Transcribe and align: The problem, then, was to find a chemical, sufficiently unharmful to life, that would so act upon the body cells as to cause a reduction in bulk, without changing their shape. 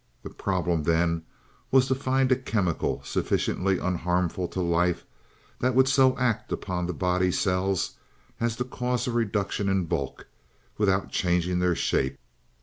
The 0.23 0.31
problem, 0.31 0.81
then, 0.81 1.21
was 1.69 1.85
to 1.87 1.93
find 1.93 2.31
a 2.31 2.35
chemical, 2.35 3.03
sufficiently 3.03 3.77
unharmful 3.77 4.47
to 4.47 4.59
life, 4.59 5.05
that 5.59 5.75
would 5.75 5.87
so 5.87 6.17
act 6.17 6.51
upon 6.51 6.87
the 6.87 6.93
body 6.93 7.31
cells 7.31 7.97
as 8.39 8.55
to 8.55 8.63
cause 8.63 9.05
a 9.07 9.11
reduction 9.11 9.69
in 9.69 9.85
bulk, 9.85 10.25
without 10.79 11.11
changing 11.11 11.59
their 11.59 11.75
shape. 11.75 12.17